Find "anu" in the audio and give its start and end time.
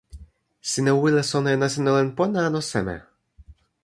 2.47-2.61